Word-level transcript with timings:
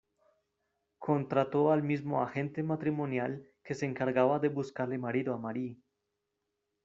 Contrató 0.97 1.71
al 1.71 1.83
mismo 1.83 2.23
agente 2.23 2.63
matrimonial 2.63 3.45
que 3.63 3.75
se 3.75 3.85
encargaba 3.85 4.39
de 4.39 4.47
buscarle 4.49 4.97
marido 4.97 5.31
a 5.35 5.37
Marie. 5.37 5.77